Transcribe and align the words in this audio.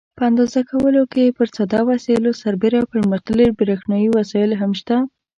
په 0.17 0.23
اندازه 0.29 0.59
کولو 0.69 1.03
کې 1.13 1.35
پر 1.37 1.47
ساده 1.55 1.79
وسایلو 1.89 2.31
سربېره 2.41 2.81
پرمختللي 2.91 3.47
برېښنایي 3.59 4.07
وسایل 4.17 4.51
هم 4.61 4.71
شته. 4.79 4.95